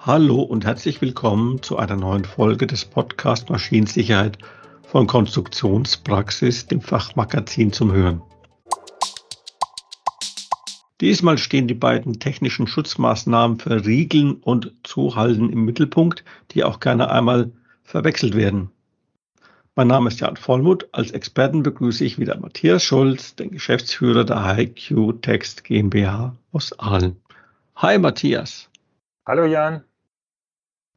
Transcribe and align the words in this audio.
Hallo 0.00 0.42
und 0.42 0.64
herzlich 0.64 1.00
willkommen 1.00 1.60
zu 1.60 1.76
einer 1.76 1.96
neuen 1.96 2.24
Folge 2.24 2.68
des 2.68 2.84
Podcast 2.84 3.50
Maschinensicherheit 3.50 4.38
von 4.86 5.08
Konstruktionspraxis, 5.08 6.68
dem 6.68 6.80
Fachmagazin 6.80 7.72
zum 7.72 7.92
Hören. 7.92 8.22
Diesmal 11.00 11.36
stehen 11.36 11.66
die 11.66 11.74
beiden 11.74 12.20
technischen 12.20 12.68
Schutzmaßnahmen 12.68 13.58
für 13.58 13.84
Riegeln 13.84 14.36
und 14.36 14.72
Zuhalten 14.84 15.50
im 15.50 15.64
Mittelpunkt, 15.64 16.24
die 16.52 16.62
auch 16.62 16.78
gerne 16.78 17.10
einmal 17.10 17.50
verwechselt 17.82 18.36
werden. 18.36 18.70
Mein 19.74 19.88
Name 19.88 20.08
ist 20.10 20.20
Jan 20.20 20.36
Vollmuth. 20.36 20.88
Als 20.92 21.10
Experten 21.10 21.64
begrüße 21.64 22.04
ich 22.04 22.20
wieder 22.20 22.38
Matthias 22.38 22.84
Schulz, 22.84 23.34
den 23.34 23.50
Geschäftsführer 23.50 24.24
der 24.24 24.56
HiQ 24.56 25.20
Text 25.22 25.64
GmbH 25.64 26.36
aus 26.52 26.78
Aalen. 26.78 27.16
Hi 27.76 27.98
Matthias. 27.98 28.70
Hallo 29.26 29.44
Jan. 29.44 29.87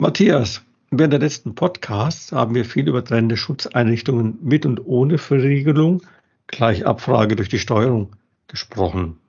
Matthias, 0.02 0.66
während 0.90 1.14
der 1.14 1.20
letzten 1.20 1.54
Podcasts 1.54 2.32
haben 2.32 2.56
wir 2.56 2.66
viel 2.66 2.90
über 2.90 3.06
trennende 3.06 3.38
Schutzeinrichtungen 3.38 4.40
mit 4.42 4.66
und 4.66 4.84
ohne 4.84 5.20
Verriegelung, 5.20 6.02
gleich 6.48 6.88
Abfrage 6.88 7.36
durch 7.36 7.50
die 7.50 7.60
Steuerung, 7.60 8.16
gesprochen. 8.48 9.20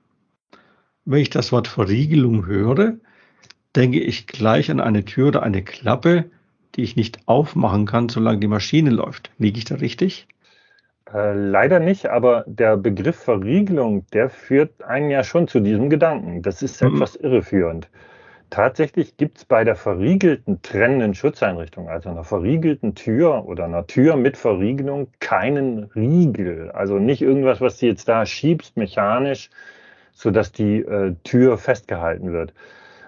Wenn 1.05 1.19
ich 1.19 1.29
das 1.29 1.51
Wort 1.51 1.67
Verriegelung 1.67 2.47
höre, 2.47 2.95
denke 3.75 3.99
ich 3.99 4.25
gleich 4.25 4.71
an 4.71 4.79
eine 4.79 5.05
Tür 5.05 5.27
oder 5.27 5.43
eine 5.43 5.61
Klappe, 5.61 6.25
die 6.73 6.81
ich 6.81 6.95
nicht 6.95 7.19
aufmachen 7.27 7.85
kann, 7.85 8.09
solange 8.09 8.39
die 8.39 8.47
Maschine 8.47 8.89
läuft. 8.89 9.29
Liege 9.37 9.59
ich 9.59 9.65
da 9.65 9.75
richtig? 9.75 10.27
Äh, 11.13 11.35
leider 11.35 11.79
nicht, 11.79 12.07
aber 12.07 12.45
der 12.47 12.77
Begriff 12.77 13.17
Verriegelung, 13.17 14.07
der 14.11 14.31
führt 14.31 14.81
einen 14.81 15.11
ja 15.11 15.23
schon 15.23 15.47
zu 15.47 15.59
diesem 15.59 15.91
Gedanken. 15.91 16.41
Das 16.41 16.63
ist 16.63 16.81
mhm. 16.81 16.95
etwas 16.95 17.15
irreführend. 17.15 17.89
Tatsächlich 18.53 19.17
gibt 19.17 19.39
es 19.39 19.45
bei 19.45 19.63
der 19.63 19.75
verriegelten 19.75 20.61
trennenden 20.61 21.15
Schutzeinrichtung, 21.15 21.89
also 21.89 22.09
einer 22.09 22.23
verriegelten 22.23 22.93
Tür 22.93 23.45
oder 23.47 23.65
einer 23.65 23.87
Tür 23.87 24.15
mit 24.15 24.37
Verriegelung, 24.37 25.07
keinen 25.19 25.85
Riegel. 25.95 26.69
Also 26.69 26.99
nicht 26.99 27.23
irgendwas, 27.23 27.61
was 27.61 27.79
du 27.79 27.87
jetzt 27.87 28.07
da 28.07 28.27
schiebst 28.27 28.77
mechanisch, 28.77 29.49
sodass 30.11 30.51
die 30.51 30.81
äh, 30.81 31.15
Tür 31.23 31.57
festgehalten 31.57 32.31
wird. 32.31 32.53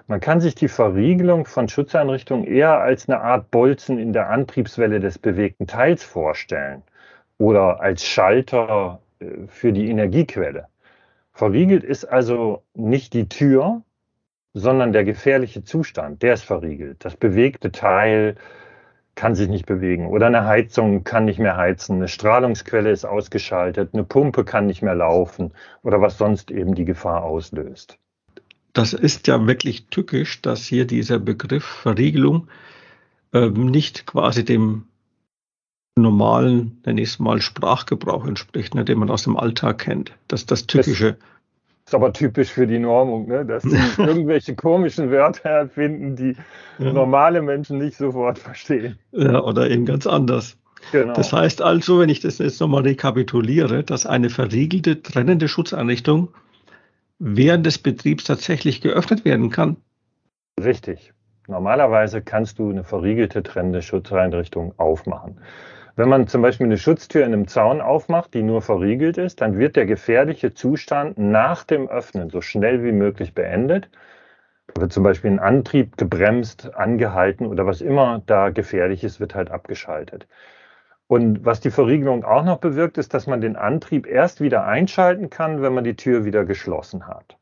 Man 0.07 0.19
kann 0.19 0.41
sich 0.41 0.55
die 0.55 0.67
Verriegelung 0.67 1.45
von 1.45 1.69
Schutzeinrichtungen 1.69 2.47
eher 2.47 2.79
als 2.79 3.07
eine 3.07 3.21
Art 3.21 3.51
Bolzen 3.51 3.99
in 3.99 4.13
der 4.13 4.31
Antriebswelle 4.31 4.99
des 4.99 5.19
bewegten 5.19 5.67
Teils 5.67 6.03
vorstellen 6.03 6.81
oder 7.37 7.81
als 7.81 8.03
Schalter 8.03 8.99
äh, 9.19 9.45
für 9.45 9.71
die 9.71 9.91
Energiequelle. 9.91 10.65
Verriegelt 11.33 11.83
ist 11.83 12.05
also 12.05 12.63
nicht 12.73 13.13
die 13.13 13.29
Tür, 13.29 13.83
sondern 14.55 14.93
der 14.93 15.03
gefährliche 15.03 15.63
Zustand, 15.63 16.23
der 16.23 16.33
ist 16.33 16.45
verriegelt. 16.45 17.03
Das 17.03 17.17
bewegte 17.17 17.73
Teil 17.73 18.35
kann 19.13 19.35
sich 19.35 19.49
nicht 19.49 19.65
bewegen 19.65 20.07
oder 20.07 20.27
eine 20.27 20.45
Heizung 20.45 21.03
kann 21.03 21.25
nicht 21.25 21.39
mehr 21.39 21.57
heizen, 21.57 21.97
eine 21.97 22.07
Strahlungsquelle 22.07 22.89
ist 22.89 23.05
ausgeschaltet, 23.05 23.91
eine 23.93 24.03
Pumpe 24.03 24.45
kann 24.45 24.65
nicht 24.65 24.81
mehr 24.81 24.95
laufen 24.95 25.53
oder 25.83 26.01
was 26.01 26.17
sonst 26.17 26.51
eben 26.51 26.73
die 26.73 26.85
Gefahr 26.85 27.23
auslöst. 27.23 27.97
Das 28.73 28.93
ist 28.93 29.27
ja 29.27 29.45
wirklich 29.45 29.87
tückisch, 29.87 30.41
dass 30.41 30.65
hier 30.65 30.85
dieser 30.85 31.19
Begriff 31.19 31.63
Verriegelung 31.63 32.47
äh, 33.33 33.49
nicht 33.49 34.05
quasi 34.05 34.43
dem 34.43 34.85
normalen, 35.97 36.81
nenne 36.85 37.01
ich 37.01 37.09
es 37.09 37.19
mal, 37.19 37.41
Sprachgebrauch 37.41 38.25
entspricht, 38.25 38.75
ne, 38.75 38.83
den 38.83 38.99
man 38.99 39.09
aus 39.09 39.23
dem 39.23 39.37
Alltag 39.37 39.79
kennt. 39.79 40.11
Das 40.27 40.45
das 40.45 40.67
Tückische. 40.67 41.13
Das 41.13 41.34
ist 41.85 41.93
aber 41.93 42.13
typisch 42.13 42.51
für 42.51 42.65
die 42.65 42.79
Normung, 42.79 43.27
ne? 43.27 43.45
dass 43.45 43.63
sie 43.63 43.77
irgendwelche 43.97 44.55
komischen 44.55 45.11
Wörter 45.11 45.49
erfinden, 45.49 46.15
die 46.15 46.35
ja. 46.79 46.91
normale 46.91 47.41
Menschen 47.41 47.77
nicht 47.77 47.97
sofort 47.97 48.39
verstehen. 48.39 48.97
Ja, 49.11 49.43
oder 49.43 49.69
eben 49.69 49.85
ganz 49.85 50.07
anders. 50.07 50.57
Genau. 50.91 51.13
Das 51.13 51.31
heißt 51.31 51.61
also, 51.61 51.99
wenn 51.99 52.09
ich 52.09 52.19
das 52.19 52.39
jetzt 52.39 52.59
nochmal 52.59 52.83
rekapituliere, 52.83 53.83
dass 53.83 54.05
eine 54.05 54.29
verriegelte, 54.29 55.01
trennende 55.01 55.47
Schutzeinrichtung 55.47 56.29
während 57.19 57.65
des 57.65 57.77
Betriebs 57.77 58.23
tatsächlich 58.23 58.81
geöffnet 58.81 59.23
werden 59.23 59.49
kann. 59.49 59.77
Richtig. 60.61 61.13
Normalerweise 61.47 62.21
kannst 62.21 62.59
du 62.59 62.71
eine 62.71 62.83
verriegelte, 62.83 63.43
trennende 63.43 63.81
Schutzeinrichtung 63.81 64.73
aufmachen. 64.77 65.39
Wenn 65.97 66.09
man 66.09 66.27
zum 66.27 66.41
Beispiel 66.41 66.65
eine 66.65 66.77
Schutztür 66.77 67.25
in 67.25 67.31
einem 67.33 67.47
Zaun 67.47 67.79
aufmacht, 67.79 68.33
die 68.33 68.43
nur 68.43 68.61
verriegelt 68.61 69.17
ist, 69.17 69.39
dann 69.39 69.57
wird 69.57 69.77
der 69.77 69.85
gefährliche 69.85 70.53
Zustand 70.53 71.17
nach 71.17 71.63
dem 71.63 71.87
Öffnen 71.87 72.29
so 72.29 72.41
schnell 72.41 72.83
wie 72.83 72.91
möglich 72.91 73.33
beendet. 73.33 73.89
Da 74.73 74.81
wird 74.81 74.91
zum 74.91 75.03
Beispiel 75.03 75.31
ein 75.31 75.39
Antrieb 75.39 75.95
gebremst, 75.95 76.75
angehalten 76.75 77.45
oder 77.47 77.65
was 77.65 77.79
immer 77.79 78.21
da 78.25 78.49
gefährlich 78.49 79.05
ist, 79.05 79.21
wird 79.21 79.35
halt 79.35 79.51
abgeschaltet. 79.51 80.27
Und 81.07 81.45
was 81.45 81.61
die 81.61 81.71
Verriegelung 81.71 82.25
auch 82.25 82.43
noch 82.43 82.57
bewirkt, 82.57 82.97
ist, 82.97 83.13
dass 83.13 83.25
man 83.27 83.39
den 83.39 83.55
Antrieb 83.55 84.05
erst 84.05 84.41
wieder 84.41 84.65
einschalten 84.65 85.29
kann, 85.29 85.61
wenn 85.61 85.73
man 85.73 85.85
die 85.85 85.95
Tür 85.95 86.25
wieder 86.25 86.43
geschlossen 86.43 87.07
hat. 87.07 87.37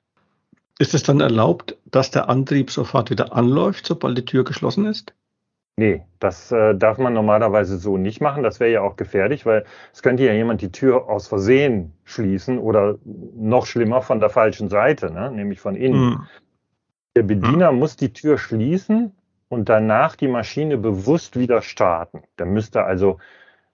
Ist 0.77 0.93
es 0.93 1.01
dann 1.01 1.21
erlaubt, 1.21 1.77
dass 1.85 2.11
der 2.11 2.29
Antrieb 2.29 2.69
sofort 2.69 3.09
wieder 3.09 3.33
anläuft, 3.33 3.85
sobald 3.87 4.17
die 4.17 4.25
Tür 4.25 4.43
geschlossen 4.43 4.85
ist? 4.85 5.13
Nee, 5.75 6.03
das 6.19 6.51
äh, 6.51 6.75
darf 6.75 6.99
man 6.99 7.13
normalerweise 7.13 7.77
so 7.77 7.97
nicht 7.97 8.21
machen. 8.21 8.43
Das 8.43 8.59
wäre 8.59 8.71
ja 8.71 8.81
auch 8.81 8.95
gefährlich, 8.95 9.45
weil 9.45 9.65
es 9.91 10.03
könnte 10.03 10.23
ja 10.23 10.33
jemand 10.33 10.61
die 10.61 10.71
Tür 10.71 11.09
aus 11.09 11.27
Versehen 11.27 11.93
schließen 12.03 12.59
oder 12.59 12.99
noch 13.03 13.65
schlimmer 13.65 14.01
von 14.03 14.19
der 14.19 14.29
falschen 14.29 14.69
Seite, 14.69 15.11
ne? 15.11 15.31
nämlich 15.31 15.59
von 15.59 15.75
innen. 15.75 16.09
Mhm. 16.11 16.27
Der 17.15 17.23
Bediener 17.23 17.71
mhm. 17.71 17.79
muss 17.79 17.95
die 17.95 18.13
Tür 18.13 18.37
schließen 18.37 19.13
und 19.49 19.67
danach 19.67 20.15
die 20.15 20.27
Maschine 20.27 20.77
bewusst 20.77 21.39
wieder 21.39 21.63
starten. 21.63 22.21
Der 22.37 22.45
müsste 22.45 22.83
also 22.83 23.17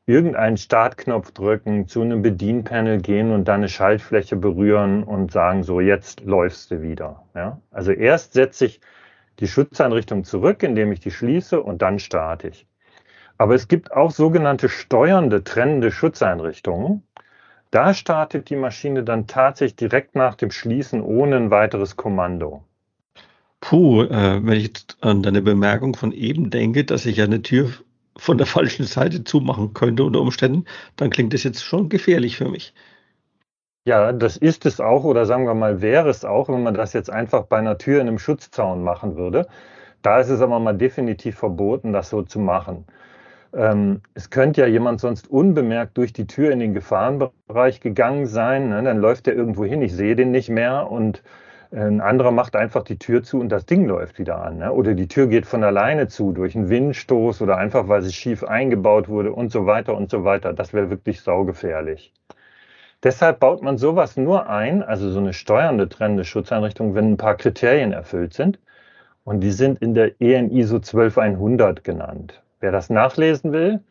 irgendeinen 0.06 0.58
Startknopf 0.58 1.32
drücken, 1.32 1.88
zu 1.88 2.02
einem 2.02 2.22
Bedienpanel 2.22 3.02
gehen 3.02 3.32
und 3.32 3.48
dann 3.48 3.58
eine 3.58 3.70
Schaltfläche 3.70 4.38
berühren 4.38 5.04
und 5.04 5.32
sagen, 5.32 5.64
so 5.64 5.82
jetzt 5.82 6.22
läufst 6.22 6.72
du 6.72 6.82
wieder. 6.82 7.24
Ja? 7.36 7.60
Also 7.72 7.92
erst 7.92 8.34
setze 8.34 8.66
ich 8.66 8.82
die 9.40 9.48
Schutzeinrichtung 9.48 10.24
zurück, 10.24 10.64
indem 10.64 10.92
ich 10.92 11.00
die 11.00 11.12
schließe 11.12 11.62
und 11.62 11.82
dann 11.82 12.00
starte 12.00 12.50
ich. 12.50 12.68
Aber 13.38 13.56
es 13.56 13.68
gibt 13.68 13.94
auch 13.94 14.12
sogenannte 14.12 14.68
steuernde, 14.68 15.44
trennende 15.44 15.92
Schutzeinrichtungen. 15.92 17.04
Da 17.72 17.94
startet 17.94 18.50
die 18.50 18.56
Maschine 18.56 19.04
dann 19.04 19.28
tatsächlich 19.28 19.78
direkt 19.78 20.16
nach 20.16 20.36
dem 20.36 20.52
Schließen 20.52 21.02
ohne 21.02 21.38
ein 21.38 21.52
weiteres 21.52 21.96
Kommando. 21.96 22.64
Puh, 23.62 24.04
äh, 24.04 24.46
wenn 24.46 24.58
ich 24.58 24.72
an 25.02 25.24
deine 25.24 25.42
Bemerkung 25.42 25.96
von 25.96 26.12
eben 26.12 26.50
denke, 26.50 26.84
dass 26.84 27.06
ich 27.06 27.22
eine 27.22 27.42
Tür 27.42 27.72
von 28.18 28.38
der 28.38 28.48
falschen 28.48 28.86
Seite 28.86 29.24
zumachen 29.24 29.74
könnte 29.74 30.04
unter 30.04 30.22
Umständen, 30.22 30.66
dann 30.96 31.10
klingt 31.10 31.34
das 31.34 31.44
jetzt 31.44 31.64
schon 31.64 31.90
gefährlich 31.90 32.38
für 32.38 32.50
mich. 32.50 32.74
Ja, 33.90 34.12
das 34.12 34.38
ist 34.38 34.68
es 34.68 34.80
auch 34.80 35.04
oder 35.04 35.26
sagen 35.26 35.48
wir 35.48 35.56
mal, 35.56 35.82
wäre 35.82 36.10
es 36.10 36.24
auch, 36.24 36.48
wenn 36.48 36.62
man 36.62 36.76
das 36.76 36.94
jetzt 36.94 37.10
einfach 37.10 37.46
bei 37.46 37.58
einer 37.58 37.80
Tür 37.80 38.02
in 38.02 38.08
einem 38.08 38.20
Schutzzaun 38.20 38.84
machen 38.84 39.18
würde. 39.18 39.48
Da 40.04 40.20
ist 40.20 40.30
es 40.30 40.42
aber 40.42 40.60
mal 40.60 40.78
definitiv 40.78 41.40
verboten, 41.40 41.92
das 41.92 42.12
so 42.12 42.22
zu 42.22 42.38
machen. 42.38 42.86
Ähm, 43.52 44.02
es 44.14 44.30
könnte 44.30 44.62
ja 44.62 44.68
jemand 44.68 45.02
sonst 45.02 45.28
unbemerkt 45.28 45.98
durch 45.98 46.14
die 46.14 46.28
Tür 46.28 46.52
in 46.52 46.60
den 46.60 46.76
Gefahrenbereich 46.76 47.82
gegangen 47.82 48.28
sein. 48.28 48.70
Ne? 48.70 48.84
Dann 48.84 49.00
läuft 49.00 49.28
er 49.28 49.34
irgendwo 49.34 49.66
hin, 49.66 49.82
ich 49.82 49.96
sehe 49.96 50.16
den 50.16 50.30
nicht 50.30 50.50
mehr 50.52 50.92
und 50.92 51.24
ein 51.72 52.00
anderer 52.00 52.30
macht 52.30 52.56
einfach 52.56 52.84
die 52.84 53.00
Tür 53.00 53.24
zu 53.24 53.40
und 53.40 53.50
das 53.50 53.66
Ding 53.66 53.88
läuft 53.88 54.20
wieder 54.20 54.40
an. 54.44 54.60
Ne? 54.60 54.72
Oder 54.72 54.94
die 54.94 55.08
Tür 55.08 55.26
geht 55.26 55.48
von 55.48 55.64
alleine 55.64 56.08
zu 56.08 56.32
durch 56.32 56.56
einen 56.56 56.70
Windstoß 56.70 57.42
oder 57.42 57.58
einfach, 57.58 57.88
weil 57.88 58.04
sie 58.04 58.14
schief 58.14 58.44
eingebaut 58.44 59.10
wurde 59.10 59.34
und 59.34 59.52
so 59.52 59.66
weiter 59.66 59.98
und 59.98 60.12
so 60.12 60.24
weiter. 60.26 60.54
Das 60.54 60.74
wäre 60.74 60.92
wirklich 60.92 61.22
saugefährlich. 61.22 62.14
Deshalb 63.04 63.40
baut 63.40 63.62
man 63.62 63.78
sowas 63.78 64.18
nur 64.18 64.50
ein, 64.50 64.84
also 64.84 65.10
so 65.10 65.20
eine 65.20 65.34
steuernde 65.34 65.88
trennende 65.88 66.26
Schutzeinrichtung, 66.26 66.96
wenn 66.96 67.14
ein 67.14 67.18
paar 67.18 67.36
Kriterien 67.36 67.94
erfüllt 67.94 68.34
sind. 68.34 68.60
Und 69.24 69.42
die 69.42 69.52
sind 69.52 69.80
in 69.80 69.94
der 69.94 70.20
EN 70.22 70.52
ISO 70.52 70.80
12100 70.80 71.84
genannt. 71.84 72.42
Wer 72.60 72.72
das 72.72 72.90
nachlesen 72.90 73.54
will, 73.54 73.82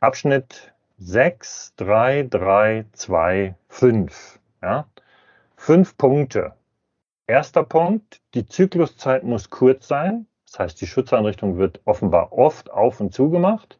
Abschnitt 0.00 0.72
6, 0.98 1.74
3, 1.76 2.28
3, 2.30 2.86
2, 2.92 3.54
5. 3.68 4.38
Ja? 4.62 4.86
Fünf 5.56 5.96
Punkte. 5.98 6.54
Erster 7.26 7.64
Punkt, 7.64 8.20
die 8.34 8.46
Zykluszeit 8.46 9.24
muss 9.24 9.50
kurz 9.50 9.86
sein. 9.86 10.26
Das 10.46 10.58
heißt, 10.58 10.80
die 10.80 10.86
Schutzeinrichtung 10.86 11.58
wird 11.58 11.80
offenbar 11.84 12.32
oft 12.32 12.70
auf 12.70 13.00
und 13.00 13.12
zu 13.12 13.30
gemacht. 13.30 13.78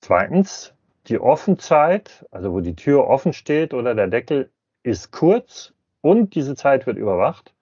Zweitens, 0.00 0.74
die 1.08 1.18
Offenzeit, 1.20 2.26
also 2.30 2.52
wo 2.52 2.60
die 2.60 2.76
Tür 2.76 3.06
offen 3.08 3.32
steht 3.32 3.74
oder 3.74 3.94
der 3.94 4.08
Deckel, 4.08 4.50
ist 4.82 5.12
kurz 5.12 5.72
und 6.00 6.34
diese 6.34 6.54
Zeit 6.56 6.86
wird 6.86 6.96
überwacht. 6.98 7.54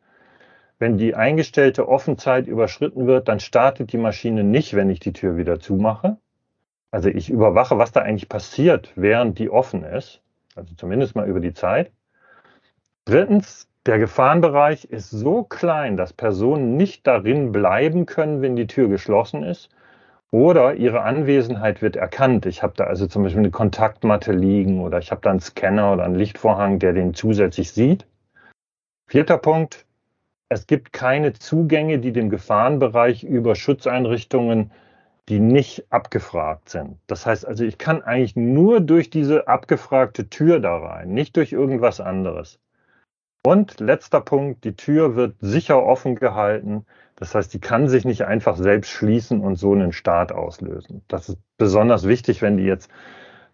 Wenn 0.79 0.99
die 0.99 1.15
eingestellte 1.15 1.89
Offenzeit 1.89 2.47
überschritten 2.47 3.07
wird, 3.07 3.29
dann 3.29 3.41
startet 3.41 3.93
die 3.93 3.99
Maschine 3.99 4.43
nicht, 4.45 4.75
wenn 4.75 4.91
ich 4.91 5.01
die 5.01 5.13
Tür 5.13 5.37
wieder 5.37 5.61
zumache. 5.61 6.17
Also 6.91 7.09
ich 7.09 7.31
überwache, 7.31 7.79
was 7.79 7.93
da 7.93 8.01
eigentlich 8.01 8.29
passiert, 8.29 8.93
während 8.97 9.39
die 9.39 9.51
offen 9.51 9.85
ist. 9.85 10.23
Also 10.57 10.75
zumindest 10.75 11.17
mal 11.17 11.29
über 11.29 11.41
die 11.41 11.55
Zeit. 11.55 11.93
Drittens, 13.05 13.69
Der 13.87 13.99
Gefahrenbereich 13.99 14.85
ist 14.85 15.11
so 15.11 15.43
klein, 15.43 15.97
dass 15.97 16.13
Personen 16.13 16.77
nicht 16.77 17.05
darin 17.07 17.51
bleiben 17.51 18.07
können, 18.07 18.41
wenn 18.41 18.55
die 18.55 18.69
Tür 18.69 18.89
geschlossen 18.89 19.43
ist. 19.43 19.71
Oder 20.33 20.77
ihre 20.77 21.03
Anwesenheit 21.03 21.83
wird 21.83 21.95
erkannt. 21.95 22.47
Ich 22.47 22.63
habe 22.63 22.73
da 22.75 22.85
also 22.85 23.07
zum 23.07 23.23
Beispiel 23.23 23.41
eine 23.41 23.51
Kontaktmatte 23.51 24.33
liegen 24.33 24.81
oder 24.81 24.99
ich 24.99 25.11
habe 25.11 25.21
da 25.21 25.29
einen 25.29 25.41
Scanner 25.41 25.93
oder 25.93 26.05
einen 26.05 26.15
Lichtvorhang, 26.15 26.79
der 26.79 26.95
den 26.95 27.13
zusätzlich 27.13 27.71
sieht. 27.73 28.07
Vierter 29.07 29.37
Punkt. 29.37 29.85
Es 30.49 30.67
gibt 30.67 30.95
keine 30.95 31.35
Zugänge, 31.35 31.99
die 31.99 32.13
den 32.13 32.31
Gefahrenbereich 32.31 33.25
über 33.25 33.55
Schutzeinrichtungen, 33.55 34.71
die 35.29 35.39
nicht 35.39 35.85
abgefragt 35.93 36.71
sind. 36.71 36.97
Das 37.07 37.27
heißt 37.27 37.47
also, 37.47 37.65
ich 37.65 37.77
kann 37.77 38.01
eigentlich 38.01 38.35
nur 38.35 38.81
durch 38.81 39.11
diese 39.11 39.49
abgefragte 39.49 40.31
Tür 40.31 40.61
da 40.61 40.79
rein, 40.79 41.13
nicht 41.13 41.37
durch 41.37 41.53
irgendwas 41.53 42.01
anderes. 42.01 42.59
Und 43.45 43.81
letzter 43.81 44.21
Punkt, 44.21 44.65
die 44.65 44.77
Tür 44.77 45.17
wird 45.17 45.37
sicher 45.41 45.83
offen 45.83 46.15
gehalten. 46.15 46.87
Das 47.17 47.35
heißt, 47.35 47.53
die 47.53 47.61
kann 47.61 47.89
sich 47.89 48.05
nicht 48.05 48.25
einfach 48.25 48.57
selbst 48.57 48.91
schließen 48.91 49.41
und 49.41 49.57
so 49.57 49.73
einen 49.73 49.93
Start 49.93 50.31
auslösen. 50.33 51.03
Das 51.09 51.29
ist 51.29 51.39
besonders 51.59 52.07
wichtig, 52.07 52.41
wenn 52.41 52.57
die 52.57 52.65
jetzt 52.65 52.91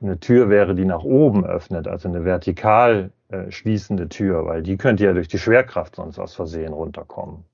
eine 0.00 0.20
Tür 0.20 0.48
wäre, 0.48 0.74
die 0.74 0.84
nach 0.84 1.02
oben 1.02 1.44
öffnet, 1.44 1.88
also 1.88 2.08
eine 2.08 2.24
vertikal 2.24 3.10
äh, 3.28 3.50
schließende 3.50 4.08
Tür, 4.08 4.46
weil 4.46 4.62
die 4.62 4.76
könnte 4.76 5.04
ja 5.04 5.12
durch 5.12 5.28
die 5.28 5.38
Schwerkraft 5.38 5.96
sonst 5.96 6.18
aus 6.18 6.34
Versehen 6.34 6.72
runterkommen. 6.72 7.44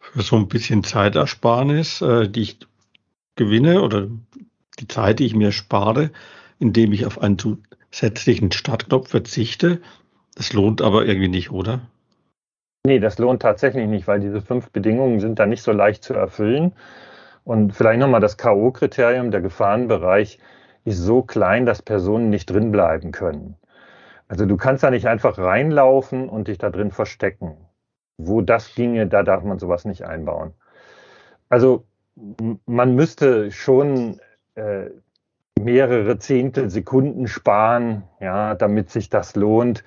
Für 0.00 0.22
so 0.22 0.36
ein 0.36 0.48
bisschen 0.48 0.84
Zeitersparnis, 0.84 2.02
äh, 2.02 2.28
die 2.28 2.42
ich 2.42 2.58
gewinne 3.36 3.82
oder 3.82 4.08
die 4.78 4.88
Zeit, 4.88 5.20
die 5.20 5.26
ich 5.26 5.34
mir 5.34 5.52
spare, 5.52 6.10
indem 6.58 6.92
ich 6.92 7.06
auf 7.06 7.22
einen 7.22 7.38
zusätzlichen 7.38 8.52
Startknopf 8.52 9.08
verzichte, 9.08 9.80
das 10.34 10.52
lohnt 10.52 10.82
aber 10.82 11.06
irgendwie 11.06 11.28
nicht, 11.28 11.50
oder? 11.50 11.80
Nee, 12.84 12.98
das 12.98 13.18
lohnt 13.18 13.42
tatsächlich 13.42 13.86
nicht, 13.86 14.08
weil 14.08 14.20
diese 14.20 14.40
fünf 14.40 14.70
Bedingungen 14.70 15.20
sind 15.20 15.38
da 15.38 15.46
nicht 15.46 15.62
so 15.62 15.72
leicht 15.72 16.02
zu 16.02 16.14
erfüllen. 16.14 16.72
Und 17.44 17.74
vielleicht 17.74 18.00
nochmal 18.00 18.20
das 18.20 18.36
K.O.-Kriterium, 18.36 19.30
der 19.30 19.40
Gefahrenbereich 19.40 20.38
ist 20.84 20.98
so 20.98 21.22
klein, 21.22 21.66
dass 21.66 21.82
Personen 21.82 22.30
nicht 22.30 22.46
drin 22.46 22.72
bleiben 22.72 23.12
können. 23.12 23.56
Also 24.28 24.46
du 24.46 24.56
kannst 24.56 24.82
da 24.82 24.90
nicht 24.90 25.06
einfach 25.06 25.38
reinlaufen 25.38 26.28
und 26.28 26.48
dich 26.48 26.58
da 26.58 26.70
drin 26.70 26.90
verstecken. 26.90 27.56
Wo 28.18 28.40
das 28.40 28.74
ginge, 28.74 29.06
da 29.06 29.22
darf 29.22 29.44
man 29.44 29.58
sowas 29.58 29.84
nicht 29.84 30.04
einbauen. 30.04 30.54
Also 31.48 31.84
man 32.66 32.94
müsste 32.94 33.50
schon 33.50 34.20
äh, 34.54 34.90
mehrere 35.60 36.18
Zehntel 36.18 36.70
Sekunden 36.70 37.28
sparen, 37.28 38.04
ja, 38.20 38.54
damit 38.54 38.90
sich 38.90 39.08
das 39.08 39.36
lohnt. 39.36 39.84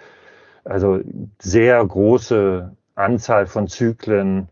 Also 0.65 0.99
sehr 1.39 1.85
große 1.85 2.75
Anzahl 2.95 3.45
von 3.45 3.67
Zyklen, 3.67 4.49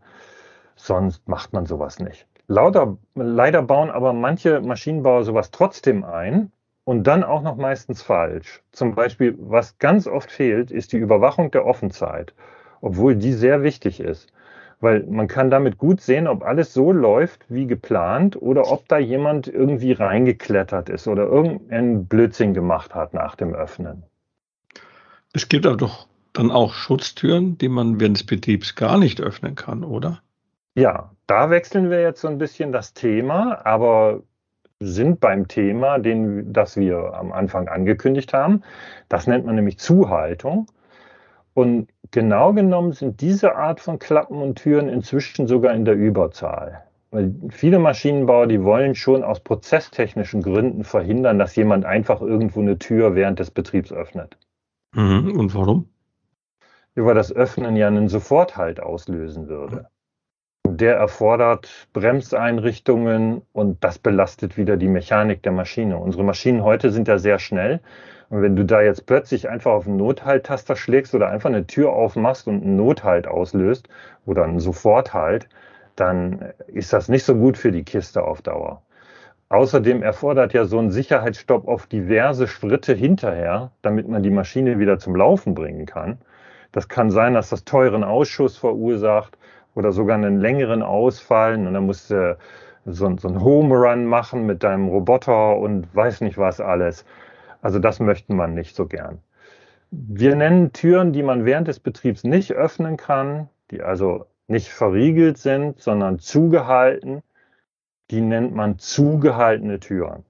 sonst 0.76 1.28
macht 1.28 1.52
man 1.52 1.66
sowas 1.66 1.98
nicht. 1.98 2.26
Lauter, 2.46 2.98
leider 3.14 3.62
bauen 3.62 3.90
aber 3.90 4.12
manche 4.12 4.60
Maschinenbauer 4.60 5.24
sowas 5.24 5.50
trotzdem 5.50 6.04
ein 6.04 6.52
und 6.84 7.06
dann 7.06 7.24
auch 7.24 7.42
noch 7.42 7.56
meistens 7.56 8.02
falsch. 8.02 8.62
Zum 8.70 8.94
Beispiel, 8.94 9.34
was 9.38 9.78
ganz 9.78 10.06
oft 10.06 10.30
fehlt, 10.30 10.70
ist 10.70 10.92
die 10.92 10.98
Überwachung 10.98 11.50
der 11.50 11.66
Offenzeit, 11.66 12.34
obwohl 12.80 13.16
die 13.16 13.32
sehr 13.32 13.62
wichtig 13.62 14.00
ist. 14.00 14.32
Weil 14.80 15.04
man 15.04 15.28
kann 15.28 15.50
damit 15.50 15.78
gut 15.78 16.00
sehen, 16.00 16.28
ob 16.28 16.44
alles 16.44 16.74
so 16.74 16.92
läuft 16.92 17.46
wie 17.48 17.66
geplant 17.66 18.40
oder 18.40 18.70
ob 18.70 18.86
da 18.88 18.98
jemand 18.98 19.48
irgendwie 19.48 19.92
reingeklettert 19.92 20.90
ist 20.90 21.08
oder 21.08 21.24
irgendeinen 21.24 22.06
Blödsinn 22.06 22.52
gemacht 22.52 22.94
hat 22.94 23.14
nach 23.14 23.34
dem 23.34 23.54
Öffnen. 23.54 24.04
Es 25.34 25.48
gibt 25.48 25.66
aber 25.66 25.76
doch 25.76 26.06
dann 26.32 26.52
auch 26.52 26.74
Schutztüren, 26.74 27.58
die 27.58 27.68
man 27.68 27.98
während 27.98 28.18
des 28.18 28.24
Betriebs 28.24 28.76
gar 28.76 28.98
nicht 28.98 29.20
öffnen 29.20 29.56
kann, 29.56 29.82
oder? 29.82 30.22
Ja, 30.76 31.10
da 31.26 31.50
wechseln 31.50 31.90
wir 31.90 32.00
jetzt 32.02 32.20
so 32.20 32.28
ein 32.28 32.38
bisschen 32.38 32.70
das 32.70 32.94
Thema, 32.94 33.60
aber 33.66 34.22
sind 34.78 35.18
beim 35.18 35.48
Thema, 35.48 35.98
den, 35.98 36.52
das 36.52 36.76
wir 36.76 37.14
am 37.14 37.32
Anfang 37.32 37.68
angekündigt 37.68 38.32
haben. 38.32 38.62
Das 39.08 39.26
nennt 39.26 39.44
man 39.44 39.56
nämlich 39.56 39.78
Zuhaltung. 39.78 40.66
Und 41.52 41.88
genau 42.12 42.52
genommen 42.52 42.92
sind 42.92 43.20
diese 43.20 43.56
Art 43.56 43.80
von 43.80 43.98
Klappen 43.98 44.40
und 44.40 44.56
Türen 44.56 44.88
inzwischen 44.88 45.48
sogar 45.48 45.74
in 45.74 45.84
der 45.84 45.94
Überzahl. 45.94 46.84
Weil 47.10 47.34
viele 47.50 47.80
Maschinenbauer, 47.80 48.46
die 48.46 48.62
wollen 48.62 48.94
schon 48.94 49.24
aus 49.24 49.40
prozesstechnischen 49.40 50.42
Gründen 50.42 50.84
verhindern, 50.84 51.40
dass 51.40 51.56
jemand 51.56 51.84
einfach 51.84 52.20
irgendwo 52.20 52.60
eine 52.60 52.78
Tür 52.78 53.16
während 53.16 53.40
des 53.40 53.50
Betriebs 53.50 53.92
öffnet. 53.92 54.36
Mhm. 54.94 55.38
Und 55.38 55.54
warum? 55.54 55.88
Ja, 56.96 57.04
weil 57.04 57.14
das 57.14 57.32
Öffnen 57.32 57.76
ja 57.76 57.88
einen 57.88 58.08
Soforthalt 58.08 58.80
auslösen 58.80 59.48
würde. 59.48 59.88
Der 60.66 60.96
erfordert 60.96 61.88
Bremseinrichtungen 61.92 63.42
und 63.52 63.82
das 63.84 63.98
belastet 63.98 64.56
wieder 64.56 64.76
die 64.76 64.88
Mechanik 64.88 65.42
der 65.42 65.52
Maschine. 65.52 65.98
Unsere 65.98 66.24
Maschinen 66.24 66.62
heute 66.62 66.90
sind 66.90 67.08
ja 67.08 67.18
sehr 67.18 67.38
schnell. 67.38 67.80
Und 68.30 68.42
wenn 68.42 68.56
du 68.56 68.64
da 68.64 68.80
jetzt 68.80 69.06
plötzlich 69.06 69.48
einfach 69.48 69.72
auf 69.72 69.86
einen 69.86 69.98
Nothalttaster 69.98 70.76
schlägst 70.76 71.14
oder 71.14 71.28
einfach 71.28 71.50
eine 71.50 71.66
Tür 71.66 71.92
aufmachst 71.92 72.48
und 72.48 72.62
einen 72.62 72.76
Nothalt 72.76 73.26
auslöst 73.26 73.88
oder 74.24 74.44
einen 74.44 74.60
Soforthalt, 74.60 75.48
dann 75.96 76.52
ist 76.66 76.92
das 76.92 77.08
nicht 77.08 77.24
so 77.24 77.34
gut 77.34 77.58
für 77.58 77.70
die 77.70 77.84
Kiste 77.84 78.24
auf 78.24 78.42
Dauer. 78.42 78.82
Außerdem 79.48 80.02
erfordert 80.02 80.52
ja 80.52 80.64
so 80.64 80.78
ein 80.78 80.90
Sicherheitsstopp 80.90 81.68
auf 81.68 81.86
diverse 81.86 82.48
Schritte 82.48 82.94
hinterher, 82.94 83.72
damit 83.82 84.08
man 84.08 84.22
die 84.22 84.30
Maschine 84.30 84.78
wieder 84.78 84.98
zum 84.98 85.14
Laufen 85.14 85.54
bringen 85.54 85.86
kann. 85.86 86.18
Das 86.72 86.88
kann 86.88 87.10
sein, 87.10 87.34
dass 87.34 87.50
das 87.50 87.64
teuren 87.64 88.02
Ausschuss 88.02 88.56
verursacht 88.56 89.38
oder 89.74 89.92
sogar 89.92 90.16
einen 90.16 90.40
längeren 90.40 90.82
Ausfall. 90.82 91.54
Und 91.54 91.72
dann 91.72 91.86
musst 91.86 92.10
du 92.10 92.36
so, 92.86 93.16
so 93.16 93.28
einen 93.28 93.42
Home 93.42 93.74
Run 93.74 94.06
machen 94.06 94.46
mit 94.46 94.62
deinem 94.62 94.88
Roboter 94.88 95.56
und 95.56 95.94
weiß 95.94 96.22
nicht 96.22 96.38
was 96.38 96.60
alles. 96.60 97.04
Also 97.62 97.78
das 97.78 98.00
möchte 98.00 98.32
man 98.34 98.54
nicht 98.54 98.74
so 98.74 98.86
gern. 98.86 99.20
Wir 99.90 100.34
nennen 100.34 100.72
Türen, 100.72 101.12
die 101.12 101.22
man 101.22 101.44
während 101.44 101.68
des 101.68 101.78
Betriebs 101.78 102.24
nicht 102.24 102.52
öffnen 102.52 102.96
kann, 102.96 103.48
die 103.70 103.82
also 103.82 104.26
nicht 104.48 104.70
verriegelt 104.70 105.38
sind, 105.38 105.80
sondern 105.80 106.18
zugehalten 106.18 107.22
die 108.14 108.20
nennt 108.20 108.54
man 108.54 108.78
zugehaltene 108.78 109.80
Türen. 109.80 110.22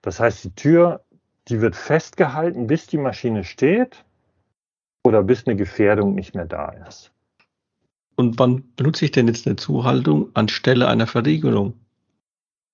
Das 0.00 0.20
heißt, 0.20 0.42
die 0.42 0.54
Tür, 0.54 1.04
die 1.48 1.60
wird 1.60 1.76
festgehalten, 1.76 2.66
bis 2.66 2.86
die 2.86 2.96
Maschine 2.96 3.44
steht 3.44 4.06
oder 5.04 5.22
bis 5.22 5.46
eine 5.46 5.54
Gefährdung 5.54 6.14
nicht 6.14 6.34
mehr 6.34 6.46
da 6.46 6.70
ist. 6.88 7.12
Und 8.16 8.38
wann 8.38 8.72
benutze 8.74 9.04
ich 9.04 9.10
denn 9.10 9.28
jetzt 9.28 9.46
eine 9.46 9.56
Zuhaltung 9.56 10.30
anstelle 10.32 10.88
einer 10.88 11.06
Verriegelung? 11.06 11.74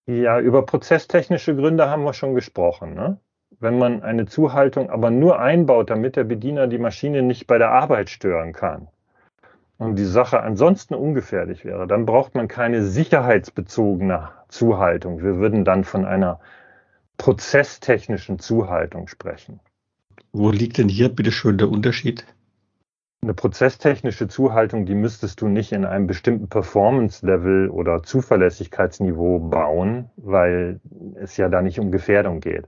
Ja, 0.06 0.38
über 0.38 0.64
prozesstechnische 0.64 1.56
Gründe 1.56 1.90
haben 1.90 2.04
wir 2.04 2.14
schon 2.14 2.36
gesprochen. 2.36 2.94
Ne? 2.94 3.18
Wenn 3.58 3.78
man 3.78 4.04
eine 4.04 4.26
Zuhaltung 4.26 4.90
aber 4.90 5.10
nur 5.10 5.40
einbaut, 5.40 5.90
damit 5.90 6.14
der 6.14 6.24
Bediener 6.24 6.68
die 6.68 6.78
Maschine 6.78 7.22
nicht 7.22 7.48
bei 7.48 7.58
der 7.58 7.72
Arbeit 7.72 8.10
stören 8.10 8.52
kann, 8.52 8.86
und 9.78 9.96
die 9.96 10.04
Sache 10.04 10.40
ansonsten 10.40 10.94
ungefährlich 10.94 11.64
wäre, 11.64 11.86
dann 11.86 12.06
braucht 12.06 12.34
man 12.34 12.48
keine 12.48 12.82
sicherheitsbezogene 12.84 14.30
Zuhaltung. 14.48 15.22
Wir 15.22 15.36
würden 15.36 15.64
dann 15.64 15.84
von 15.84 16.04
einer 16.04 16.40
prozesstechnischen 17.18 18.38
Zuhaltung 18.38 19.08
sprechen. 19.08 19.60
Wo 20.32 20.50
liegt 20.50 20.78
denn 20.78 20.88
hier 20.88 21.08
bitte 21.08 21.32
schön 21.32 21.58
der 21.58 21.68
Unterschied? 21.68 22.24
Eine 23.22 23.34
prozesstechnische 23.34 24.28
Zuhaltung, 24.28 24.84
die 24.84 24.94
müsstest 24.94 25.40
du 25.40 25.48
nicht 25.48 25.72
in 25.72 25.84
einem 25.84 26.06
bestimmten 26.06 26.48
Performance-Level 26.48 27.70
oder 27.70 28.02
Zuverlässigkeitsniveau 28.02 29.38
bauen, 29.38 30.10
weil 30.16 30.80
es 31.14 31.36
ja 31.36 31.48
da 31.48 31.62
nicht 31.62 31.80
um 31.80 31.90
Gefährdung 31.90 32.40
geht. 32.40 32.66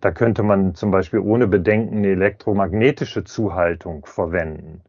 Da 0.00 0.12
könnte 0.12 0.42
man 0.42 0.74
zum 0.74 0.90
Beispiel 0.90 1.20
ohne 1.20 1.46
Bedenken 1.46 1.98
eine 1.98 2.08
elektromagnetische 2.08 3.24
Zuhaltung 3.24 4.06
verwenden 4.06 4.82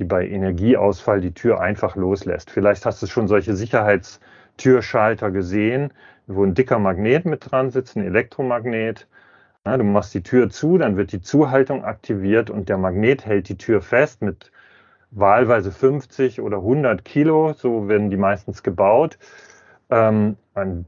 die 0.00 0.04
bei 0.04 0.26
Energieausfall 0.26 1.20
die 1.20 1.34
Tür 1.34 1.60
einfach 1.60 1.94
loslässt. 1.94 2.50
Vielleicht 2.50 2.86
hast 2.86 3.02
du 3.02 3.06
schon 3.06 3.28
solche 3.28 3.54
Sicherheitstürschalter 3.54 5.30
gesehen, 5.30 5.92
wo 6.26 6.42
ein 6.42 6.54
dicker 6.54 6.78
Magnet 6.78 7.26
mit 7.26 7.50
dran 7.50 7.70
sitzt, 7.70 7.96
ein 7.96 8.04
Elektromagnet. 8.04 9.06
Ja, 9.66 9.76
du 9.76 9.84
machst 9.84 10.14
die 10.14 10.22
Tür 10.22 10.48
zu, 10.48 10.78
dann 10.78 10.96
wird 10.96 11.12
die 11.12 11.20
Zuhaltung 11.20 11.84
aktiviert 11.84 12.48
und 12.48 12.70
der 12.70 12.78
Magnet 12.78 13.26
hält 13.26 13.50
die 13.50 13.58
Tür 13.58 13.82
fest 13.82 14.22
mit 14.22 14.50
wahlweise 15.10 15.70
50 15.70 16.40
oder 16.40 16.58
100 16.58 17.04
Kilo, 17.04 17.52
so 17.52 17.86
werden 17.88 18.08
die 18.08 18.16
meistens 18.16 18.62
gebaut. 18.62 19.18
Ähm, 19.90 20.36